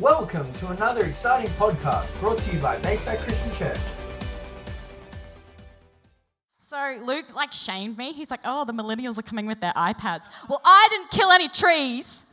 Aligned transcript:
Welcome 0.00 0.52
to 0.54 0.70
another 0.70 1.04
exciting 1.04 1.48
podcast 1.52 2.18
brought 2.18 2.38
to 2.38 2.52
you 2.52 2.58
by 2.58 2.78
Bayside 2.78 3.20
Christian 3.20 3.52
Church. 3.52 3.78
So 6.58 6.98
Luke 7.04 7.26
like 7.36 7.52
shamed 7.52 7.96
me. 7.96 8.12
He's 8.12 8.28
like, 8.28 8.40
"Oh, 8.44 8.64
the 8.64 8.72
millennials 8.72 9.18
are 9.18 9.22
coming 9.22 9.46
with 9.46 9.60
their 9.60 9.72
iPads." 9.74 10.28
Well, 10.48 10.60
I 10.64 10.88
didn't 10.90 11.12
kill 11.12 11.30
any 11.30 11.48
trees, 11.48 12.26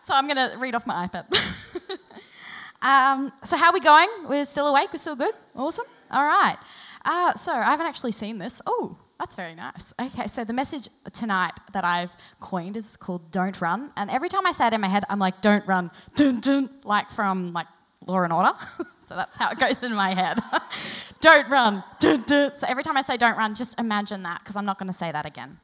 so 0.00 0.14
I'm 0.14 0.28
gonna 0.28 0.54
read 0.58 0.76
off 0.76 0.86
my 0.86 1.08
iPad. 1.08 1.26
um, 2.82 3.32
so 3.42 3.56
how 3.56 3.70
are 3.70 3.72
we 3.72 3.80
going? 3.80 4.08
We're 4.28 4.44
still 4.44 4.68
awake. 4.68 4.92
We're 4.92 5.00
still 5.00 5.16
good. 5.16 5.34
Awesome. 5.56 5.86
All 6.12 6.24
right. 6.24 6.56
Uh, 7.04 7.34
so 7.34 7.50
I 7.50 7.64
haven't 7.64 7.86
actually 7.86 8.12
seen 8.12 8.38
this. 8.38 8.62
Oh, 8.64 8.96
that's 9.18 9.34
very 9.34 9.54
nice. 9.54 9.94
Okay, 10.00 10.26
so 10.26 10.44
the 10.44 10.52
message 10.52 10.88
tonight 11.12 11.52
that 11.72 11.84
I've 11.84 12.10
coined 12.40 12.76
is 12.76 12.96
called 12.96 13.30
"Don't 13.30 13.58
Run," 13.60 13.92
and 13.96 14.10
every 14.10 14.28
time 14.28 14.46
I 14.46 14.52
say 14.52 14.66
it 14.66 14.72
in 14.72 14.80
my 14.80 14.88
head, 14.88 15.04
I'm 15.08 15.18
like, 15.18 15.40
"Don't 15.40 15.66
run," 15.66 15.90
dun, 16.14 16.40
dun, 16.40 16.70
like 16.84 17.10
from 17.10 17.52
like 17.52 17.66
Law 18.06 18.22
and 18.22 18.32
Order. 18.32 18.52
so 19.04 19.16
that's 19.16 19.36
how 19.36 19.50
it 19.50 19.58
goes 19.58 19.82
in 19.82 19.94
my 19.94 20.14
head. 20.14 20.38
don't 21.20 21.48
run. 21.48 21.82
Dun. 22.00 22.26
So 22.56 22.66
every 22.68 22.82
time 22.82 22.96
I 22.96 23.02
say 23.02 23.16
"Don't 23.16 23.38
run," 23.38 23.54
just 23.54 23.78
imagine 23.80 24.22
that 24.24 24.40
because 24.40 24.56
I'm 24.56 24.66
not 24.66 24.78
going 24.78 24.88
to 24.88 24.96
say 24.96 25.10
that 25.10 25.24
again. 25.24 25.58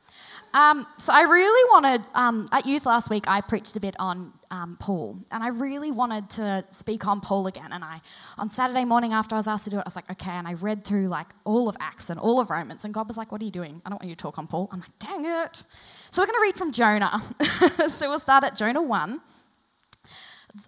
Um, 0.55 0.87
so 0.99 1.13
I 1.13 1.23
really 1.23 1.71
wanted, 1.71 2.07
um, 2.15 2.49
at 2.53 2.67
youth 2.67 2.85
last 2.85 3.09
week, 3.09 3.25
I 3.27 3.41
preached 3.41 3.75
a 3.77 3.81
bit 3.81 3.95
on 3.99 4.33
um, 4.51 4.77
Paul, 4.79 5.19
and 5.31 5.43
I 5.43 5.49
really 5.49 5.91
wanted 5.91 6.29
to 6.31 6.65
speak 6.73 7.07
on 7.07 7.23
Paul 7.23 7.47
again. 7.47 7.73
And 7.73 7.83
I, 7.83 8.03
on 8.37 8.51
Saturday 8.51 8.85
morning 8.85 9.15
after 9.15 9.35
I 9.35 9.39
was 9.39 9.49
asked 9.49 9.65
to 9.65 9.71
do 9.71 9.79
it, 9.79 9.81
I 9.81 9.85
was 9.87 9.97
like, 9.97 10.11
okay. 10.11 10.33
And 10.33 10.47
I 10.47 10.53
read 10.55 10.85
through 10.85 11.09
like 11.09 11.29
all 11.45 11.71
of 11.71 11.77
Acts 11.81 12.11
and 12.11 12.21
all 12.21 12.39
of 12.39 12.51
Romans, 12.51 12.85
and 12.85 12.93
God 12.93 13.09
was 13.09 13.17
like, 13.17 13.33
what 13.33 13.41
are 13.41 13.45
you 13.45 13.51
doing? 13.51 13.81
I 13.87 13.89
don't 13.89 14.01
want 14.01 14.11
you 14.11 14.15
to 14.15 14.23
talk 14.23 14.39
on 14.39 14.47
Paul. 14.47 14.69
I'm 14.73 14.81
like, 14.81 14.99
dang 14.99 15.25
it. 15.25 15.65
So 16.11 16.21
we're 16.21 16.27
going 16.27 16.37
to 16.37 16.43
read 16.43 16.57
from 16.57 16.71
Jonah. 16.71 17.23
so 17.89 18.11
we'll 18.11 18.19
start 18.19 18.45
at 18.45 18.55
Jonah 18.55 18.83
1. 18.83 19.21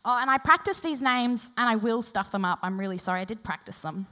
Oh, 0.07 0.19
and 0.19 0.31
I 0.31 0.39
practiced 0.39 0.83
these 0.83 1.03
names, 1.03 1.53
and 1.59 1.69
I 1.69 1.77
will 1.77 2.01
stuff 2.01 2.31
them 2.31 2.47
up. 2.47 2.59
I'm 2.63 2.81
really 2.81 2.97
sorry, 2.97 3.21
I 3.21 3.25
did 3.25 3.43
practice 3.43 3.81
them. 3.81 4.07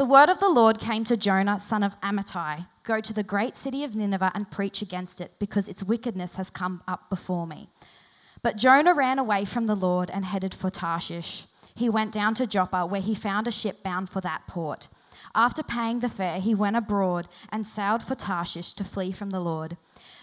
The 0.00 0.06
word 0.06 0.30
of 0.30 0.38
the 0.38 0.48
Lord 0.48 0.80
came 0.80 1.04
to 1.04 1.16
Jonah, 1.18 1.60
son 1.60 1.82
of 1.82 2.00
Amittai 2.00 2.66
Go 2.84 3.02
to 3.02 3.12
the 3.12 3.22
great 3.22 3.54
city 3.54 3.84
of 3.84 3.94
Nineveh 3.94 4.32
and 4.34 4.50
preach 4.50 4.80
against 4.80 5.20
it, 5.20 5.38
because 5.38 5.68
its 5.68 5.82
wickedness 5.82 6.36
has 6.36 6.48
come 6.48 6.82
up 6.88 7.10
before 7.10 7.46
me. 7.46 7.68
But 8.42 8.56
Jonah 8.56 8.94
ran 8.94 9.18
away 9.18 9.44
from 9.44 9.66
the 9.66 9.74
Lord 9.74 10.08
and 10.10 10.24
headed 10.24 10.54
for 10.54 10.70
Tarshish. 10.70 11.44
He 11.74 11.90
went 11.90 12.12
down 12.12 12.32
to 12.36 12.46
Joppa, 12.46 12.86
where 12.86 13.02
he 13.02 13.14
found 13.14 13.46
a 13.46 13.50
ship 13.50 13.82
bound 13.82 14.08
for 14.08 14.22
that 14.22 14.46
port. 14.46 14.88
After 15.34 15.62
paying 15.62 16.00
the 16.00 16.08
fare, 16.08 16.40
he 16.40 16.54
went 16.54 16.76
abroad 16.76 17.28
and 17.50 17.66
sailed 17.66 18.02
for 18.02 18.14
Tarshish 18.14 18.72
to 18.76 18.84
flee 18.84 19.12
from 19.12 19.28
the 19.28 19.38
Lord. 19.38 19.76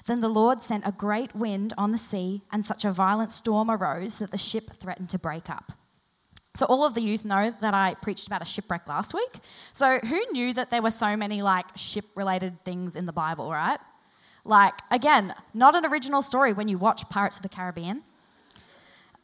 Then 0.08 0.22
the 0.22 0.28
Lord 0.28 0.64
sent 0.64 0.88
a 0.88 0.92
great 0.92 1.36
wind 1.36 1.76
on 1.78 1.92
the 1.92 2.00
sea, 2.00 2.42
and 2.52 2.66
such 2.66 2.84
a 2.84 2.92
violent 2.92 3.30
storm 3.30 3.70
arose 3.70 4.18
that 4.18 4.32
the 4.32 4.40
ship 4.40 4.72
threatened 4.74 5.12
to 5.12 5.20
break 5.20 5.52
up. 5.52 5.74
So 6.58 6.66
all 6.66 6.84
of 6.84 6.96
the 6.96 7.02
youth 7.02 7.24
know 7.24 7.54
that 7.62 7.76
I 7.76 7.94
preached 8.02 8.26
about 8.26 8.42
a 8.42 8.46
shipwreck 8.46 8.88
last 8.88 9.14
week. 9.14 9.40
So 9.74 10.00
who 10.00 10.20
knew 10.32 10.54
that 10.54 10.72
there 10.72 10.82
were 10.82 10.90
so 10.90 11.16
many 11.16 11.44
like 11.44 11.66
ship-related 11.78 12.64
things 12.66 12.96
in 12.96 13.06
the 13.06 13.14
Bible, 13.14 13.52
right? 13.52 13.80
Like 14.44 14.74
again, 14.90 15.36
not 15.54 15.76
an 15.76 15.86
original 15.86 16.24
story 16.24 16.54
when 16.54 16.68
you 16.68 16.80
watch 16.80 17.08
Pirates 17.10 17.36
of 17.36 17.44
the 17.44 17.50
Caribbean. 17.50 18.02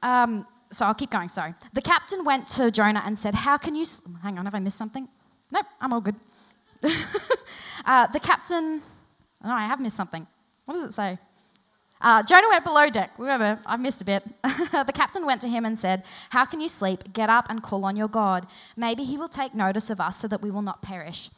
Um, 0.04 0.46
so 0.70 0.86
I'll 0.86 0.94
keep 0.94 1.10
going. 1.10 1.28
Sorry. 1.28 1.56
The 1.74 1.82
captain 1.82 2.24
went 2.24 2.48
to 2.50 2.70
Jonah 2.70 3.02
and 3.04 3.18
said, 3.18 3.34
"How 3.34 3.58
can 3.58 3.74
you? 3.74 3.86
Hang 4.22 4.38
on, 4.38 4.46
have 4.46 4.54
I 4.54 4.60
missed 4.60 4.78
something? 4.78 5.08
Nope, 5.52 5.66
I'm 5.82 5.92
all 5.92 6.02
good." 6.02 6.16
uh, 7.86 8.08
the 8.08 8.20
captain. 8.20 8.82
No, 9.44 9.52
I 9.52 9.66
have 9.66 9.80
missed 9.80 9.96
something. 9.96 10.28
What 10.66 10.76
does 10.76 10.84
it 10.84 10.94
say? 10.94 11.18
Uh, 12.04 12.22
Jonah 12.22 12.50
went 12.50 12.66
below 12.66 12.90
deck. 12.90 13.16
Gonna, 13.18 13.62
I 13.66 13.78
missed 13.78 14.02
a 14.02 14.06
bit. 14.06 14.24
the 14.44 14.92
captain 14.94 15.26
went 15.26 15.40
to 15.42 15.48
him 15.48 15.64
and 15.64 15.80
said, 15.80 16.04
How 16.32 16.44
can 16.44 16.60
you 16.60 16.68
sleep? 16.68 17.14
Get 17.14 17.30
up 17.30 17.46
and 17.50 17.64
call 17.64 17.86
on 17.86 17.96
your 17.96 18.10
God. 18.10 18.46
Maybe 18.76 19.06
he 19.06 19.18
will 19.18 19.30
take 19.30 19.56
notice 19.56 19.90
of 19.90 20.02
us 20.02 20.18
so 20.18 20.28
that 20.28 20.42
we 20.42 20.52
will 20.52 20.62
not 20.62 20.82
perish. 20.82 21.30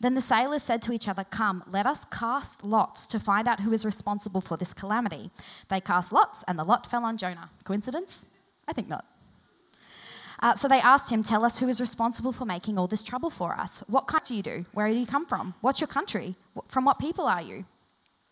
Then 0.00 0.14
the 0.14 0.22
sailors 0.22 0.62
said 0.62 0.80
to 0.82 0.92
each 0.92 1.08
other, 1.08 1.24
Come, 1.24 1.62
let 1.70 1.84
us 1.84 2.06
cast 2.06 2.64
lots 2.64 3.06
to 3.08 3.20
find 3.20 3.46
out 3.46 3.60
who 3.60 3.72
is 3.72 3.84
responsible 3.84 4.40
for 4.40 4.56
this 4.56 4.72
calamity. 4.72 5.30
They 5.68 5.80
cast 5.80 6.10
lots, 6.10 6.42
and 6.48 6.58
the 6.58 6.64
lot 6.64 6.90
fell 6.90 7.04
on 7.04 7.18
Jonah. 7.18 7.50
Coincidence? 7.64 8.24
I 8.66 8.72
think 8.72 8.88
not. 8.88 9.04
Uh, 10.40 10.54
so 10.54 10.68
they 10.68 10.80
asked 10.80 11.12
him, 11.12 11.22
Tell 11.22 11.44
us 11.44 11.58
who 11.58 11.68
is 11.68 11.82
responsible 11.82 12.32
for 12.32 12.46
making 12.46 12.78
all 12.78 12.86
this 12.86 13.04
trouble 13.04 13.28
for 13.28 13.52
us. 13.52 13.84
What 13.88 14.06
kind 14.06 14.24
do 14.24 14.34
you 14.34 14.42
do? 14.42 14.64
Where 14.72 14.88
do 14.88 14.94
you 14.94 15.06
come 15.06 15.26
from? 15.26 15.54
What's 15.60 15.82
your 15.82 15.88
country? 15.88 16.34
From 16.66 16.86
what 16.86 16.98
people 16.98 17.26
are 17.26 17.42
you? 17.42 17.66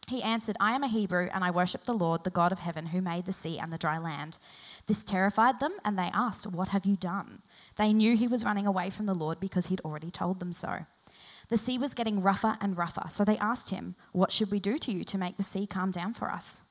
He 0.08 0.22
answered, 0.22 0.56
I 0.58 0.74
am 0.74 0.82
a 0.82 0.88
Hebrew, 0.88 1.28
and 1.32 1.44
I 1.44 1.50
worship 1.50 1.84
the 1.84 1.94
Lord, 1.94 2.24
the 2.24 2.30
God 2.30 2.52
of 2.52 2.58
heaven, 2.58 2.86
who 2.86 3.00
made 3.00 3.24
the 3.24 3.32
sea 3.32 3.58
and 3.58 3.72
the 3.72 3.78
dry 3.78 3.98
land. 3.98 4.38
This 4.86 5.04
terrified 5.04 5.60
them, 5.60 5.72
and 5.84 5.98
they 5.98 6.10
asked, 6.12 6.46
What 6.46 6.68
have 6.68 6.84
you 6.84 6.96
done? 6.96 7.42
They 7.76 7.92
knew 7.92 8.16
he 8.16 8.26
was 8.26 8.44
running 8.44 8.66
away 8.66 8.90
from 8.90 9.06
the 9.06 9.14
Lord 9.14 9.38
because 9.38 9.66
he'd 9.66 9.80
already 9.82 10.10
told 10.10 10.40
them 10.40 10.52
so. 10.52 10.86
The 11.48 11.56
sea 11.56 11.78
was 11.78 11.94
getting 11.94 12.22
rougher 12.22 12.56
and 12.60 12.76
rougher, 12.76 13.04
so 13.10 13.24
they 13.24 13.38
asked 13.38 13.70
him, 13.70 13.94
What 14.12 14.32
should 14.32 14.50
we 14.50 14.58
do 14.58 14.78
to 14.78 14.92
you 14.92 15.04
to 15.04 15.18
make 15.18 15.36
the 15.36 15.42
sea 15.42 15.66
calm 15.66 15.90
down 15.90 16.14
for 16.14 16.30
us? 16.30 16.62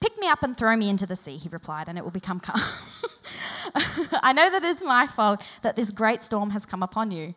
Pick 0.00 0.18
me 0.18 0.28
up 0.28 0.42
and 0.42 0.56
throw 0.56 0.76
me 0.76 0.88
into 0.88 1.06
the 1.06 1.16
sea, 1.16 1.36
he 1.36 1.48
replied, 1.48 1.88
and 1.88 1.98
it 1.98 2.04
will 2.04 2.10
become 2.10 2.40
calm. 2.40 2.60
I 4.22 4.32
know 4.32 4.48
that 4.50 4.64
it 4.64 4.68
is 4.68 4.82
my 4.82 5.06
fault 5.06 5.42
that 5.62 5.76
this 5.76 5.90
great 5.90 6.22
storm 6.22 6.50
has 6.50 6.64
come 6.64 6.82
upon 6.82 7.10
you. 7.10 7.34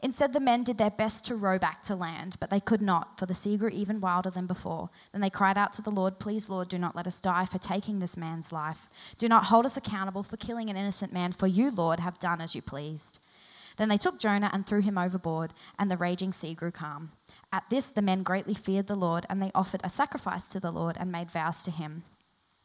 Instead, 0.00 0.32
the 0.32 0.40
men 0.40 0.62
did 0.62 0.78
their 0.78 0.90
best 0.90 1.24
to 1.24 1.34
row 1.34 1.58
back 1.58 1.82
to 1.82 1.94
land, 1.94 2.36
but 2.38 2.50
they 2.50 2.60
could 2.60 2.82
not, 2.82 3.18
for 3.18 3.26
the 3.26 3.34
sea 3.34 3.56
grew 3.56 3.70
even 3.70 4.00
wilder 4.00 4.30
than 4.30 4.46
before. 4.46 4.90
Then 5.12 5.20
they 5.20 5.30
cried 5.30 5.56
out 5.56 5.72
to 5.74 5.82
the 5.82 5.90
Lord, 5.90 6.18
Please, 6.18 6.50
Lord, 6.50 6.68
do 6.68 6.78
not 6.78 6.96
let 6.96 7.06
us 7.06 7.20
die 7.20 7.46
for 7.46 7.58
taking 7.58 7.98
this 7.98 8.16
man's 8.16 8.52
life. 8.52 8.88
Do 9.18 9.28
not 9.28 9.46
hold 9.46 9.66
us 9.66 9.76
accountable 9.76 10.22
for 10.22 10.36
killing 10.36 10.68
an 10.68 10.76
innocent 10.76 11.12
man, 11.12 11.32
for 11.32 11.46
you, 11.46 11.70
Lord, 11.70 12.00
have 12.00 12.18
done 12.18 12.40
as 12.40 12.54
you 12.54 12.62
pleased. 12.62 13.20
Then 13.76 13.88
they 13.88 13.96
took 13.96 14.18
Jonah 14.18 14.50
and 14.52 14.66
threw 14.66 14.82
him 14.82 14.98
overboard, 14.98 15.54
and 15.78 15.90
the 15.90 15.96
raging 15.96 16.32
sea 16.32 16.54
grew 16.54 16.70
calm. 16.70 17.12
At 17.52 17.64
this, 17.70 17.88
the 17.88 18.02
men 18.02 18.22
greatly 18.22 18.54
feared 18.54 18.86
the 18.86 18.96
Lord, 18.96 19.24
and 19.30 19.40
they 19.40 19.50
offered 19.54 19.80
a 19.82 19.88
sacrifice 19.88 20.50
to 20.50 20.60
the 20.60 20.70
Lord 20.70 20.96
and 21.00 21.10
made 21.10 21.30
vows 21.30 21.62
to 21.64 21.70
him. 21.70 22.04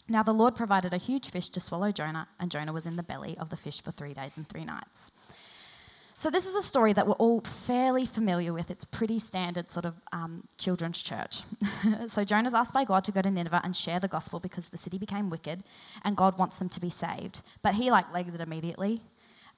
Now 0.07 0.21
the 0.21 0.33
Lord 0.33 0.55
provided 0.55 0.93
a 0.93 0.97
huge 0.97 1.29
fish 1.29 1.49
to 1.51 1.59
swallow 1.59 1.91
Jonah, 1.91 2.27
and 2.39 2.51
Jonah 2.51 2.73
was 2.73 2.85
in 2.85 2.95
the 2.95 3.03
belly 3.03 3.37
of 3.39 3.49
the 3.49 3.55
fish 3.55 3.81
for 3.81 3.91
three 3.91 4.13
days 4.13 4.37
and 4.37 4.47
three 4.47 4.65
nights. 4.65 5.11
So, 6.17 6.29
this 6.29 6.45
is 6.45 6.55
a 6.55 6.63
story 6.63 6.93
that 6.93 7.07
we're 7.07 7.13
all 7.15 7.41
fairly 7.41 8.05
familiar 8.05 8.53
with. 8.53 8.71
It's 8.71 8.85
pretty 8.85 9.19
standard 9.19 9.69
sort 9.69 9.83
of 9.83 9.95
um, 10.13 10.45
children's 10.57 11.03
church. 11.03 11.41
so, 12.07 12.23
Jonah's 12.23 12.53
asked 12.53 12.73
by 12.73 12.85
God 12.85 13.03
to 13.03 13.11
go 13.11 13.21
to 13.21 13.29
Nineveh 13.29 13.59
and 13.65 13.75
share 13.75 13.99
the 13.99 14.07
gospel 14.07 14.39
because 14.39 14.69
the 14.69 14.77
city 14.77 14.97
became 14.97 15.29
wicked 15.29 15.65
and 16.05 16.15
God 16.15 16.37
wants 16.37 16.57
them 16.57 16.69
to 16.69 16.79
be 16.79 16.89
saved. 16.89 17.41
But 17.61 17.75
he, 17.75 17.91
like, 17.91 18.13
legged 18.13 18.33
it 18.33 18.39
immediately, 18.39 19.01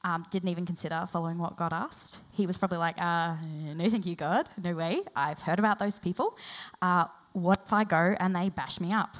um, 0.04 0.26
didn't 0.32 0.50
even 0.50 0.66
consider 0.66 1.08
following 1.12 1.38
what 1.38 1.58
God 1.58 1.74
asked. 1.74 2.22
He 2.32 2.48
was 2.48 2.58
probably 2.58 2.80
like, 2.80 3.00
uh, 3.00 3.36
no, 3.76 3.88
thank 3.88 4.08
you, 4.08 4.16
God. 4.16 4.50
No 4.58 4.74
way. 4.74 5.02
I've 5.16 5.42
heard 5.42 5.60
about 5.60 5.78
those 5.78 6.00
people. 6.00 6.36
Uh, 6.82 7.06
what 7.34 7.62
if 7.68 7.72
I 7.72 7.84
go 7.84 8.16
and 8.20 8.36
they 8.36 8.50
bash 8.50 8.80
me 8.80 8.92
up? 8.92 9.16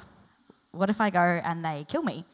What 0.72 0.90
if 0.90 1.00
I 1.00 1.10
go 1.10 1.20
and 1.20 1.64
they 1.64 1.86
kill 1.88 2.02
me? 2.02 2.24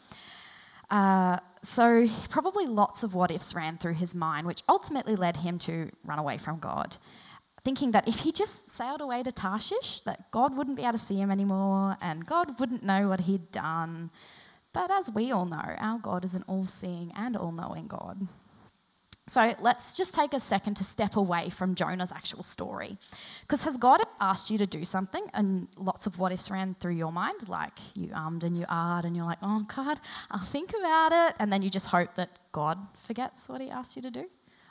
Uh, 0.90 1.40
so, 1.64 2.06
probably 2.28 2.66
lots 2.66 3.02
of 3.02 3.14
what 3.14 3.30
ifs 3.30 3.54
ran 3.54 3.78
through 3.78 3.94
his 3.94 4.14
mind, 4.14 4.46
which 4.46 4.62
ultimately 4.68 5.16
led 5.16 5.38
him 5.38 5.58
to 5.60 5.90
run 6.04 6.18
away 6.18 6.36
from 6.36 6.58
God, 6.58 6.98
thinking 7.64 7.92
that 7.92 8.06
if 8.06 8.20
he 8.20 8.32
just 8.32 8.68
sailed 8.70 9.00
away 9.00 9.22
to 9.22 9.32
Tarshish, 9.32 10.02
that 10.02 10.30
God 10.30 10.56
wouldn't 10.56 10.76
be 10.76 10.82
able 10.82 10.92
to 10.92 10.98
see 10.98 11.16
him 11.16 11.30
anymore 11.30 11.96
and 12.02 12.26
God 12.26 12.60
wouldn't 12.60 12.82
know 12.82 13.08
what 13.08 13.22
he'd 13.22 13.50
done. 13.50 14.10
But 14.74 14.90
as 14.90 15.10
we 15.10 15.32
all 15.32 15.46
know, 15.46 15.74
our 15.78 15.98
God 15.98 16.24
is 16.24 16.34
an 16.34 16.44
all 16.46 16.64
seeing 16.64 17.12
and 17.16 17.36
all 17.36 17.52
knowing 17.52 17.86
God. 17.86 18.28
So 19.26 19.54
let's 19.60 19.96
just 19.96 20.14
take 20.14 20.34
a 20.34 20.40
second 20.40 20.74
to 20.74 20.84
step 20.84 21.16
away 21.16 21.48
from 21.48 21.74
Jonah's 21.74 22.12
actual 22.12 22.42
story. 22.42 22.98
Because 23.40 23.62
has 23.62 23.78
God 23.78 24.02
asked 24.20 24.50
you 24.50 24.58
to 24.58 24.66
do 24.66 24.84
something 24.84 25.24
and 25.32 25.66
lots 25.78 26.06
of 26.06 26.18
what 26.18 26.30
ifs 26.30 26.50
ran 26.50 26.76
through 26.78 26.92
your 26.92 27.10
mind? 27.10 27.48
Like 27.48 27.72
you 27.94 28.10
ummed 28.12 28.44
and 28.44 28.54
you 28.56 28.66
ahed 28.66 29.04
and 29.04 29.16
you're 29.16 29.24
like, 29.24 29.38
oh 29.40 29.64
God, 29.74 29.98
I'll 30.30 30.44
think 30.44 30.70
about 30.78 31.12
it. 31.12 31.36
And 31.38 31.50
then 31.50 31.62
you 31.62 31.70
just 31.70 31.86
hope 31.86 32.14
that 32.16 32.38
God 32.52 32.78
forgets 33.06 33.48
what 33.48 33.62
he 33.62 33.70
asked 33.70 33.96
you 33.96 34.02
to 34.02 34.10
do. 34.10 34.26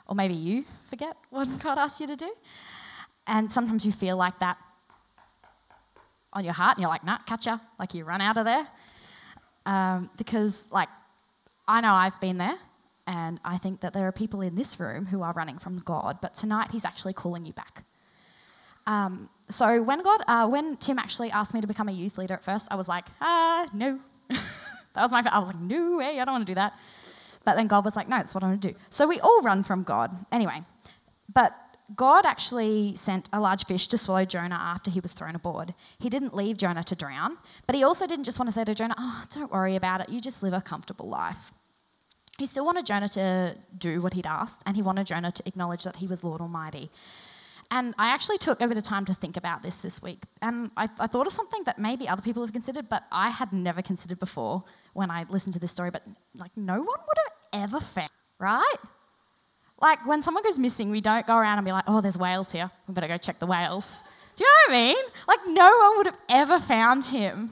Or 0.06 0.14
maybe 0.14 0.34
you 0.34 0.64
forget 0.82 1.16
what 1.30 1.48
God 1.62 1.76
asked 1.76 2.00
you 2.00 2.06
to 2.06 2.16
do. 2.16 2.32
And 3.26 3.50
sometimes 3.50 3.84
you 3.84 3.90
feel 3.90 4.16
like 4.16 4.38
that 4.38 4.56
on 6.32 6.44
your 6.44 6.52
heart 6.52 6.76
and 6.76 6.82
you're 6.82 6.90
like, 6.90 7.04
nah, 7.04 7.18
catch 7.26 7.46
ya. 7.46 7.58
Like 7.80 7.92
you 7.92 8.04
run 8.04 8.20
out 8.20 8.38
of 8.38 8.44
there. 8.44 8.68
Um, 9.66 10.10
because, 10.16 10.66
like, 10.70 10.90
I 11.66 11.80
know 11.80 11.94
I've 11.94 12.20
been 12.20 12.36
there 12.36 12.58
and 13.06 13.40
I 13.44 13.58
think 13.58 13.80
that 13.80 13.92
there 13.92 14.06
are 14.06 14.12
people 14.12 14.40
in 14.40 14.54
this 14.54 14.80
room 14.80 15.06
who 15.06 15.22
are 15.22 15.32
running 15.32 15.58
from 15.58 15.78
God, 15.78 16.18
but 16.20 16.34
tonight 16.34 16.72
He's 16.72 16.84
actually 16.84 17.12
calling 17.12 17.44
you 17.44 17.52
back. 17.52 17.84
Um, 18.86 19.28
so 19.48 19.82
when 19.82 20.02
God, 20.02 20.22
uh, 20.26 20.48
when 20.48 20.76
Tim 20.76 20.98
actually 20.98 21.30
asked 21.30 21.54
me 21.54 21.60
to 21.60 21.66
become 21.66 21.88
a 21.88 21.92
youth 21.92 22.18
leader 22.18 22.34
at 22.34 22.44
first, 22.44 22.68
I 22.70 22.76
was 22.76 22.88
like, 22.88 23.06
ah, 23.20 23.66
no. 23.72 24.00
that 24.28 24.42
was 24.96 25.12
my. 25.12 25.22
I 25.30 25.38
was 25.38 25.48
like, 25.48 25.60
no 25.60 25.96
way, 25.96 26.18
I 26.20 26.24
don't 26.24 26.34
want 26.34 26.46
to 26.46 26.50
do 26.50 26.56
that. 26.56 26.74
But 27.44 27.56
then 27.56 27.66
God 27.66 27.84
was 27.84 27.94
like, 27.94 28.08
no, 28.08 28.16
that's 28.16 28.34
what 28.34 28.42
I'm 28.42 28.50
going 28.50 28.60
to 28.60 28.68
do. 28.72 28.78
So 28.90 29.06
we 29.06 29.20
all 29.20 29.42
run 29.42 29.64
from 29.64 29.82
God 29.82 30.24
anyway. 30.32 30.62
But 31.32 31.54
God 31.94 32.24
actually 32.24 32.96
sent 32.96 33.28
a 33.32 33.40
large 33.40 33.66
fish 33.66 33.86
to 33.88 33.98
swallow 33.98 34.24
Jonah 34.24 34.54
after 34.54 34.90
he 34.90 35.00
was 35.00 35.12
thrown 35.12 35.34
aboard. 35.34 35.74
He 35.98 36.08
didn't 36.08 36.34
leave 36.34 36.56
Jonah 36.56 36.82
to 36.84 36.94
drown, 36.94 37.36
but 37.66 37.74
he 37.76 37.84
also 37.84 38.06
didn't 38.06 38.24
just 38.24 38.38
want 38.38 38.48
to 38.48 38.52
say 38.52 38.64
to 38.64 38.74
Jonah, 38.74 38.94
oh, 38.98 39.24
don't 39.28 39.52
worry 39.52 39.76
about 39.76 40.00
it, 40.00 40.08
you 40.08 40.20
just 40.20 40.42
live 40.42 40.54
a 40.54 40.62
comfortable 40.62 41.08
life. 41.08 41.52
He 42.38 42.46
still 42.46 42.64
wanted 42.64 42.86
Jonah 42.86 43.08
to 43.08 43.56
do 43.76 44.00
what 44.00 44.14
he'd 44.14 44.26
asked, 44.26 44.62
and 44.66 44.76
he 44.76 44.82
wanted 44.82 45.06
Jonah 45.06 45.30
to 45.32 45.42
acknowledge 45.46 45.84
that 45.84 45.96
he 45.96 46.06
was 46.06 46.24
Lord 46.24 46.40
Almighty. 46.40 46.90
And 47.70 47.94
I 47.98 48.08
actually 48.08 48.38
took 48.38 48.60
a 48.60 48.68
bit 48.68 48.76
of 48.76 48.82
time 48.82 49.04
to 49.06 49.14
think 49.14 49.36
about 49.36 49.62
this 49.62 49.82
this 49.82 50.02
week. 50.02 50.22
And 50.42 50.70
I, 50.76 50.88
I, 50.98 51.06
thought 51.06 51.26
of 51.26 51.32
something 51.32 51.64
that 51.64 51.78
maybe 51.78 52.08
other 52.08 52.22
people 52.22 52.42
have 52.42 52.52
considered, 52.52 52.88
but 52.88 53.04
I 53.10 53.30
had 53.30 53.52
never 53.52 53.82
considered 53.82 54.20
before 54.20 54.64
when 54.92 55.10
I 55.10 55.24
listened 55.28 55.54
to 55.54 55.58
this 55.58 55.72
story. 55.72 55.90
But 55.90 56.02
like, 56.34 56.50
no 56.56 56.74
one 56.74 56.84
would 56.84 57.18
have 57.24 57.62
ever 57.64 57.80
found, 57.80 58.10
right? 58.38 58.76
Like, 59.80 60.06
when 60.06 60.22
someone 60.22 60.44
goes 60.44 60.58
missing, 60.58 60.90
we 60.90 61.00
don't 61.00 61.26
go 61.26 61.36
around 61.36 61.58
and 61.58 61.64
be 61.64 61.72
like, 61.72 61.84
oh, 61.86 62.00
there's 62.00 62.18
whales 62.18 62.52
here. 62.52 62.70
We 62.86 62.94
better 62.94 63.08
go 63.08 63.18
check 63.18 63.38
the 63.38 63.46
whales. 63.46 64.04
Do 64.36 64.44
you 64.44 64.50
know 64.50 64.74
what 64.74 64.78
I 64.78 64.86
mean? 64.86 65.04
Like, 65.26 65.40
no 65.46 65.76
one 65.76 65.96
would 65.96 66.06
have 66.06 66.18
ever 66.28 66.60
found 66.60 67.04
him. 67.06 67.50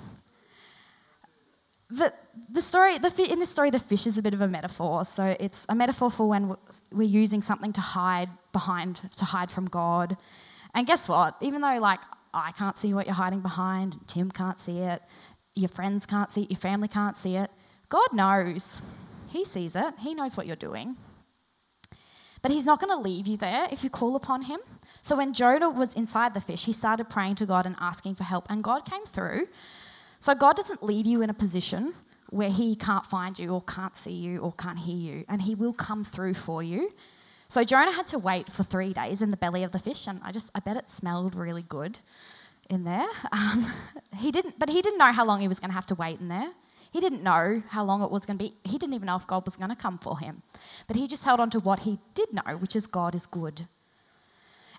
But 1.91 2.22
the 2.51 2.63
story, 2.63 2.99
the, 2.99 3.31
in 3.31 3.39
this 3.39 3.51
story, 3.51 3.71
the 3.71 3.79
fish 3.79 4.07
is 4.07 4.19
a 4.19 4.23
bit 4.23 4.35
of 4.35 4.41
a 4.41 4.49
metaphor. 4.49 5.05
So 5.05 5.37
it's 5.39 5.67
a 5.69 5.75
metaphor 5.75 6.11
for 6.11 6.29
when 6.29 6.57
we're 6.91 7.03
using 7.03 7.43
something 7.43 7.73
to 7.75 7.81
hide 7.81 8.29
behind, 8.53 9.01
to 9.17 9.25
hide 9.25 9.51
from 9.51 9.67
God. 9.67 10.17
And 10.75 10.87
guess 10.87 11.09
what? 11.09 11.37
Even 11.41 11.61
though, 11.61 11.79
like, 11.79 12.01
I 12.33 12.53
can't 12.53 12.77
see 12.77 12.95
what 12.95 13.07
you're 13.07 13.15
hiding 13.15 13.41
behind, 13.41 13.99
Tim 14.07 14.31
can't 14.31 14.59
see 14.59 14.79
it, 14.79 15.03
your 15.55 15.69
friends 15.69 16.07
can't 16.07 16.31
see 16.31 16.43
it, 16.43 16.51
your 16.51 16.59
family 16.59 16.89
can't 16.89 17.17
see 17.17 17.37
it, 17.37 17.51
God 17.91 18.09
knows. 18.13 18.81
He 19.29 19.45
sees 19.45 19.77
it, 19.77 19.95
He 20.01 20.15
knows 20.15 20.37
what 20.37 20.47
you're 20.47 20.57
doing. 20.57 20.97
But 22.41 22.51
He's 22.51 22.65
not 22.65 22.81
going 22.81 22.95
to 22.97 23.01
leave 23.01 23.27
you 23.27 23.37
there 23.37 23.69
if 23.71 23.85
you 23.85 23.91
call 23.91 24.17
upon 24.17 24.43
Him. 24.43 24.61
So 25.03 25.17
when 25.17 25.35
Jonah 25.35 25.69
was 25.69 25.95
inside 25.95 26.33
the 26.33 26.41
fish, 26.41 26.65
he 26.65 26.73
started 26.73 27.11
praying 27.11 27.35
to 27.37 27.47
God 27.47 27.67
and 27.67 27.75
asking 27.81 28.15
for 28.15 28.25
help, 28.25 28.47
and 28.49 28.63
God 28.63 28.85
came 28.85 29.05
through. 29.05 29.49
So 30.21 30.35
God 30.35 30.55
doesn't 30.55 30.83
leave 30.83 31.07
you 31.07 31.23
in 31.23 31.31
a 31.31 31.35
position 31.35 31.95
where 32.33 32.51
he 32.51 32.75
can't 32.75 33.05
find 33.05 33.39
you 33.39 33.51
or 33.51 33.61
can't 33.63 33.95
see 33.95 34.13
you 34.13 34.39
or 34.39 34.53
can't 34.53 34.79
hear 34.79 34.97
you, 34.97 35.25
and 35.29 35.43
he 35.43 35.55
will 35.55 35.73
come 35.73 36.03
through 36.05 36.35
for 36.35 36.63
you. 36.63 36.93
So 37.49 37.63
Jonah 37.63 37.93
had 37.93 38.07
to 38.07 38.19
wait 38.19 38.51
for 38.51 38.63
three 38.63 38.95
days 38.95 39.21
in 39.21 39.31
the 39.31 39.37
belly 39.37 39.63
of 39.63 39.73
the 39.73 39.79
fish, 39.79 40.07
and 40.07 40.21
I 40.25 40.33
just 40.33 40.51
I 40.55 40.61
bet 40.61 40.77
it 40.77 40.89
smelled 40.89 41.35
really 41.35 41.63
good 41.63 41.99
in 42.71 42.85
there. 42.85 43.09
Um, 43.31 43.71
he 44.17 44.33
didn't, 44.33 44.59
but 44.59 44.71
he 44.71 44.81
didn't 44.81 44.99
know 44.99 45.13
how 45.13 45.27
long 45.27 45.41
he 45.41 45.49
was 45.49 45.61
going 45.61 45.69
to 45.71 45.75
have 45.75 45.87
to 45.87 45.95
wait 45.95 46.21
in 46.21 46.29
there. 46.29 46.51
He 46.91 47.01
didn't 47.01 47.23
know 47.23 47.63
how 47.69 47.85
long 47.85 48.03
it 48.03 48.11
was 48.11 48.25
going 48.25 48.39
to 48.39 48.45
be. 48.45 48.55
He 48.65 48.79
didn't 48.79 48.95
even 48.95 49.07
know 49.07 49.17
if 49.17 49.27
God 49.27 49.45
was 49.45 49.57
going 49.57 49.71
to 49.71 49.77
come 49.77 49.99
for 49.99 50.19
him. 50.19 50.43
But 50.87 50.97
he 50.97 51.07
just 51.07 51.25
held 51.25 51.41
on 51.41 51.51
to 51.51 51.59
what 51.59 51.81
he 51.81 51.99
did 52.15 52.33
know, 52.33 52.57
which 52.59 52.75
is 52.77 52.87
God 52.87 53.15
is 53.15 53.27
good. 53.27 53.67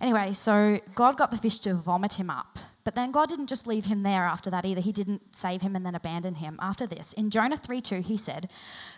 Anyway, 0.02 0.34
so 0.34 0.80
God 0.96 1.18
got 1.18 1.32
the 1.32 1.38
fish 1.38 1.60
to 1.60 1.74
vomit 1.76 2.14
him 2.14 2.30
up. 2.30 2.60
But 2.84 2.96
then 2.96 3.12
God 3.12 3.30
didn't 3.30 3.48
just 3.48 3.66
leave 3.66 3.86
him 3.86 4.04
there 4.04 4.24
after 4.24 4.50
that 4.50 4.66
either. 4.66 4.82
He 4.82 4.92
didn't 4.92 5.36
save 5.36 5.62
him 5.62 5.76
and 5.76 5.86
then 5.86 5.96
abandon 5.96 6.36
him 6.36 6.58
after 6.62 6.86
this. 6.86 7.14
In 7.14 7.30
Jonah 7.30 7.58
3 7.58 7.82
2, 7.82 8.02
he 8.02 8.18
said, 8.18 8.50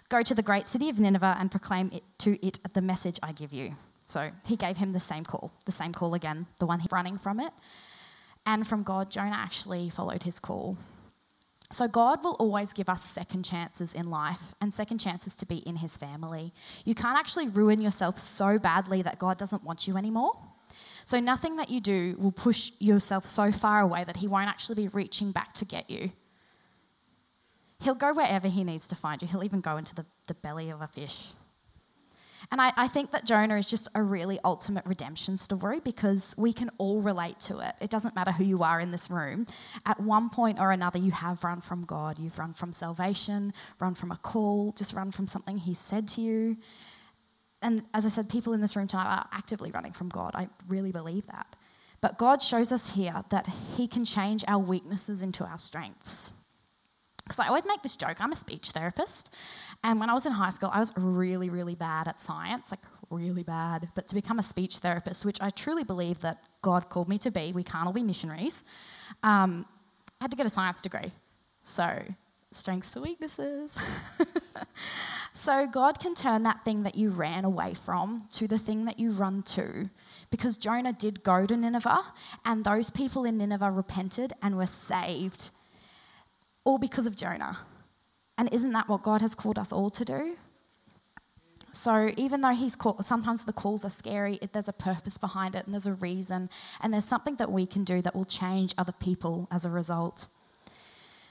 Go 0.10 0.24
to 0.24 0.34
the 0.34 0.42
great 0.42 0.68
city 0.68 0.90
of 0.90 1.00
Nineveh 1.00 1.38
and 1.40 1.52
proclaim 1.52 1.92
it, 1.94 2.04
to 2.20 2.46
it 2.46 2.60
the 2.74 2.82
message 2.82 3.20
I 3.22 3.32
give 3.32 3.54
you. 3.54 3.76
So 4.06 4.32
he 4.46 4.56
gave 4.56 4.78
him 4.78 4.94
the 4.94 5.00
same 5.00 5.24
call, 5.24 5.52
the 5.66 5.72
same 5.72 5.94
call 5.94 6.14
again, 6.14 6.48
the 6.60 6.66
one 6.66 6.80
he 6.80 6.88
running 6.92 7.18
from 7.18 7.40
it. 7.40 7.54
And 8.46 8.68
from 8.68 8.84
God, 8.84 9.10
Jonah 9.10 9.36
actually 9.36 9.90
followed 9.90 10.24
his 10.24 10.40
call. 10.40 10.78
So, 11.72 11.88
God 11.88 12.24
will 12.24 12.34
always 12.34 12.74
give 12.74 12.90
us 12.90 13.04
second 13.04 13.44
chances 13.44 13.94
in 13.94 14.10
life 14.10 14.54
and 14.62 14.72
second 14.72 15.00
chances 15.00 15.36
to 15.38 15.48
be 15.48 15.58
in 15.58 15.78
His 15.78 15.98
family. 15.98 16.54
You 16.86 16.94
can't 16.94 17.18
actually 17.18 17.50
ruin 17.50 17.81
yourself 17.81 18.20
so 18.20 18.60
badly 18.60 19.02
that 19.02 19.18
God 19.18 19.40
doesn't 19.40 19.64
want 19.64 19.88
you 19.88 19.98
anymore. 19.98 20.34
So 21.06 21.19
nothing 21.19 21.57
that 21.57 21.69
you 21.69 21.80
do 21.80 22.16
will 22.18 22.31
push 22.31 22.72
yourself 22.80 23.28
so 23.28 23.52
far 23.52 23.80
away 23.80 24.04
that 24.04 24.18
he 24.18 24.28
won't 24.28 24.50
actually 24.50 24.75
be 24.75 24.88
reaching 24.88 25.31
back 25.31 25.54
to 25.54 25.66
get 25.66 25.90
you. 25.90 26.12
He'll 27.80 27.94
go 27.94 28.12
wherever 28.13 28.48
he 28.48 28.63
needs 28.63 28.88
to 28.88 28.96
find 28.96 29.22
you. 29.22 29.28
He'll 29.28 29.44
even 29.44 29.62
go 29.62 29.78
into 29.78 29.94
the, 29.94 30.06
the 30.28 30.34
belly 30.34 30.72
of 30.72 30.81
a 30.81 30.88
fish. 30.88 31.28
And 32.52 32.60
I, 32.60 32.74
I, 32.75 32.88
think 32.88 33.12
that 33.12 33.25
Jonah 33.25 33.57
is 33.57 33.68
just 33.68 33.88
a 33.96 34.02
really 34.02 34.40
ultimate 34.44 34.86
redemption 34.86 35.38
story 35.38 35.80
because 35.80 36.36
we 36.38 36.54
can 36.54 36.69
all 36.78 37.02
relate 37.02 37.40
to 37.42 37.60
it. 37.60 37.74
It 37.81 37.90
doesn't 37.90 38.16
matter 38.16 38.31
who 38.31 38.44
you 38.44 38.62
are 38.63 38.80
in 38.80 38.92
this 38.92 39.10
room. 39.10 39.48
At 39.86 40.00
one 40.00 40.30
point 40.30 40.60
or 40.60 40.72
another, 40.72 41.00
you 41.00 41.12
have 41.12 41.44
run 41.44 41.62
from 41.62 41.86
God. 41.86 42.19
You've 42.19 42.38
run 42.38 42.54
from 42.54 42.72
salvation, 42.72 43.52
run 43.80 43.96
from 43.96 44.12
a 44.12 44.18
call, 44.18 44.74
just 44.74 44.94
run 44.94 45.12
from 45.12 45.28
something 45.28 45.57
He 45.57 45.74
said 45.74 46.07
to 46.10 46.22
you 46.22 46.57
and 47.66 47.82
as 47.96 48.06
I 48.06 48.10
said, 48.10 48.30
people 48.30 48.54
in 48.54 48.62
this 48.62 48.76
room 48.76 48.86
tonight 48.86 49.08
are 49.08 49.28
actively 49.32 49.72
running 49.72 49.92
from 49.92 50.08
God. 50.08 50.34
I 50.36 50.50
really 50.68 50.92
believe 50.92 51.26
that. 51.26 51.56
But 52.00 52.20
God 52.20 52.40
shows 52.40 52.72
us 52.72 52.94
here 52.94 53.24
that 53.32 53.48
He 53.76 53.88
can 53.88 54.06
change 54.06 54.46
our 54.48 54.60
weaknesses 54.60 55.24
into 55.24 55.44
our 55.44 55.58
strengths. 55.58 56.32
Because 57.24 57.40
I 57.40 57.48
always 57.48 57.66
make 57.66 57.82
this 57.82 57.98
joke 57.98 58.18
I'm 58.20 58.32
a 58.32 58.36
speech 58.36 58.70
therapist. 58.70 59.32
And 59.84 60.00
when 60.00 60.12
I 60.12 60.14
was 60.14 60.28
in 60.28 60.32
high 60.32 60.52
school, 60.52 60.70
I 60.72 60.78
was 60.78 60.94
really, 60.96 61.50
really 61.50 61.74
bad 61.74 62.08
at 62.08 62.20
science, 62.20 62.70
like 62.70 62.82
really 63.10 63.42
bad. 63.42 63.90
But 63.96 64.06
to 64.08 64.14
become 64.14 64.38
a 64.38 64.44
speech 64.44 64.78
therapist, 64.78 65.26
which 65.26 65.42
I 65.42 65.50
truly 65.50 65.84
believe 65.84 66.22
that 66.22 66.44
God 66.62 66.90
called 66.90 67.10
me 67.10 67.18
to 67.18 67.32
be, 67.32 67.52
we 67.52 67.64
can't 67.64 67.88
all 67.88 67.94
be 67.94 68.04
missionaries, 68.04 68.64
um, 69.24 69.66
I 70.22 70.26
had 70.26 70.32
to 70.32 70.38
get 70.38 70.46
a 70.46 70.52
science 70.52 70.84
degree. 70.84 71.12
So, 71.64 72.00
strengths 72.52 72.92
to 72.92 73.02
weaknesses. 73.02 73.80
So 75.38 75.68
God 75.68 76.00
can 76.00 76.16
turn 76.16 76.44
that 76.44 76.64
thing 76.64 76.84
that 76.84 76.96
you 76.96 77.10
ran 77.10 77.44
away 77.44 77.74
from 77.74 78.24
to 78.32 78.48
the 78.48 78.58
thing 78.58 78.86
that 78.86 78.98
you 78.98 79.12
run 79.12 79.44
to. 79.44 79.90
Because 80.32 80.56
Jonah 80.56 80.94
did 80.94 81.24
go 81.24 81.46
to 81.46 81.58
Nineveh, 81.58 82.06
and 82.46 82.64
those 82.64 82.90
people 82.90 83.26
in 83.26 83.38
Nineveh 83.38 83.70
repented 83.70 84.32
and 84.42 84.56
were 84.56 84.66
saved, 84.66 85.52
all 86.64 86.78
because 86.78 87.06
of 87.06 87.18
Jonah. 87.18 87.60
And 88.38 88.48
isn't 88.54 88.72
that 88.72 88.88
what 88.88 89.04
God 89.04 89.22
has 89.22 89.36
called 89.36 89.60
us 89.60 89.74
all 89.74 89.90
to 89.90 90.06
do? 90.06 90.38
So 91.74 92.14
even 92.16 92.40
though 92.40 92.54
he's 92.54 92.78
called, 92.78 93.04
sometimes 93.04 93.44
the 93.44 93.52
calls 93.52 93.84
are 93.84 93.90
scary, 93.90 94.40
it, 94.42 94.54
there's 94.54 94.70
a 94.70 94.74
purpose 94.74 95.18
behind 95.18 95.54
it 95.54 95.66
and 95.66 95.74
there's 95.74 95.86
a 95.86 95.94
reason, 95.96 96.50
and 96.80 96.94
there's 96.94 97.04
something 97.04 97.36
that 97.36 97.52
we 97.52 97.66
can 97.66 97.84
do 97.84 98.02
that 98.02 98.16
will 98.16 98.24
change 98.24 98.74
other 98.78 98.94
people 98.94 99.50
as 99.52 99.66
a 99.66 99.70
result. 99.70 100.28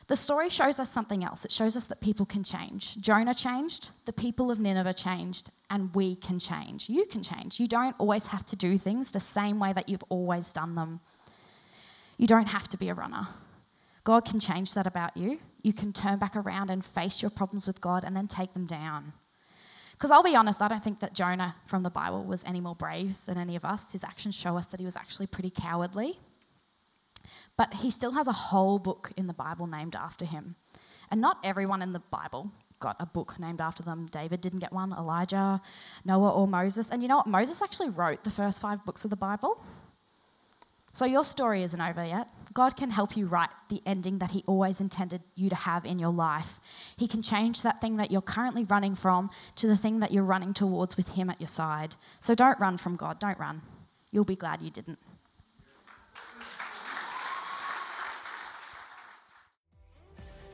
The 0.06 0.16
story 0.16 0.50
shows 0.50 0.78
us 0.78 0.90
something 0.90 1.24
else. 1.24 1.44
It 1.44 1.52
shows 1.52 1.76
us 1.76 1.86
that 1.86 2.00
people 2.00 2.26
can 2.26 2.44
change. 2.44 2.98
Jonah 3.00 3.32
changed, 3.32 3.90
the 4.04 4.12
people 4.12 4.50
of 4.50 4.60
Nineveh 4.60 4.92
changed, 4.92 5.50
and 5.70 5.94
we 5.94 6.16
can 6.16 6.38
change. 6.38 6.90
You 6.90 7.06
can 7.06 7.22
change. 7.22 7.58
You 7.58 7.66
don't 7.66 7.96
always 7.98 8.26
have 8.26 8.44
to 8.46 8.56
do 8.56 8.76
things 8.76 9.10
the 9.10 9.20
same 9.20 9.58
way 9.58 9.72
that 9.72 9.88
you've 9.88 10.04
always 10.10 10.52
done 10.52 10.74
them. 10.74 11.00
You 12.18 12.26
don't 12.26 12.48
have 12.48 12.68
to 12.68 12.76
be 12.76 12.90
a 12.90 12.94
runner. 12.94 13.28
God 14.04 14.26
can 14.26 14.38
change 14.38 14.74
that 14.74 14.86
about 14.86 15.16
you. 15.16 15.40
You 15.62 15.72
can 15.72 15.92
turn 15.94 16.18
back 16.18 16.36
around 16.36 16.70
and 16.70 16.84
face 16.84 17.22
your 17.22 17.30
problems 17.30 17.66
with 17.66 17.80
God 17.80 18.04
and 18.04 18.14
then 18.14 18.28
take 18.28 18.52
them 18.52 18.66
down. 18.66 19.14
Because 19.92 20.10
I'll 20.10 20.22
be 20.22 20.36
honest, 20.36 20.60
I 20.60 20.68
don't 20.68 20.84
think 20.84 21.00
that 21.00 21.14
Jonah 21.14 21.56
from 21.66 21.82
the 21.82 21.90
Bible 21.90 22.24
was 22.24 22.44
any 22.44 22.60
more 22.60 22.74
brave 22.74 23.24
than 23.24 23.38
any 23.38 23.56
of 23.56 23.64
us. 23.64 23.92
His 23.92 24.04
actions 24.04 24.34
show 24.34 24.58
us 24.58 24.66
that 24.66 24.80
he 24.80 24.84
was 24.84 24.96
actually 24.96 25.28
pretty 25.28 25.50
cowardly. 25.50 26.18
But 27.56 27.74
he 27.74 27.90
still 27.90 28.12
has 28.12 28.26
a 28.26 28.32
whole 28.32 28.78
book 28.78 29.12
in 29.16 29.26
the 29.26 29.32
Bible 29.32 29.66
named 29.66 29.94
after 29.94 30.24
him. 30.24 30.56
And 31.10 31.20
not 31.20 31.38
everyone 31.44 31.82
in 31.82 31.92
the 31.92 32.02
Bible 32.10 32.50
got 32.80 32.96
a 33.00 33.06
book 33.06 33.38
named 33.38 33.60
after 33.60 33.82
them. 33.82 34.06
David 34.10 34.40
didn't 34.40 34.58
get 34.58 34.72
one, 34.72 34.92
Elijah, 34.92 35.60
Noah, 36.04 36.30
or 36.30 36.46
Moses. 36.46 36.90
And 36.90 37.02
you 37.02 37.08
know 37.08 37.16
what? 37.16 37.26
Moses 37.26 37.62
actually 37.62 37.90
wrote 37.90 38.24
the 38.24 38.30
first 38.30 38.60
five 38.60 38.84
books 38.84 39.04
of 39.04 39.10
the 39.10 39.16
Bible. 39.16 39.62
So 40.92 41.04
your 41.04 41.24
story 41.24 41.64
isn't 41.64 41.80
over 41.80 42.04
yet. 42.04 42.28
God 42.52 42.76
can 42.76 42.90
help 42.90 43.16
you 43.16 43.26
write 43.26 43.50
the 43.68 43.82
ending 43.84 44.18
that 44.18 44.30
He 44.30 44.44
always 44.46 44.80
intended 44.80 45.22
you 45.34 45.48
to 45.48 45.56
have 45.56 45.84
in 45.84 45.98
your 45.98 46.12
life. 46.12 46.60
He 46.96 47.08
can 47.08 47.20
change 47.20 47.62
that 47.62 47.80
thing 47.80 47.96
that 47.96 48.12
you're 48.12 48.22
currently 48.22 48.64
running 48.64 48.94
from 48.94 49.30
to 49.56 49.66
the 49.66 49.76
thing 49.76 49.98
that 50.00 50.12
you're 50.12 50.22
running 50.22 50.54
towards 50.54 50.96
with 50.96 51.14
Him 51.14 51.30
at 51.30 51.40
your 51.40 51.48
side. 51.48 51.96
So 52.20 52.34
don't 52.36 52.60
run 52.60 52.78
from 52.78 52.94
God. 52.94 53.18
Don't 53.18 53.38
run. 53.40 53.62
You'll 54.12 54.24
be 54.24 54.36
glad 54.36 54.62
you 54.62 54.70
didn't. 54.70 55.00